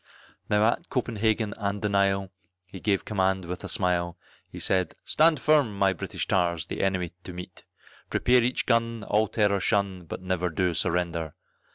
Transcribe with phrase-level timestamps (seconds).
[0.49, 2.31] Now at Copenhagen and the Nile,
[2.65, 4.17] he gave command with a smile,
[4.49, 7.65] He said, "Stand firm, my British tars, the enemy to meet;
[8.09, 11.35] Prepare each gun all terror shun, but never do surrender!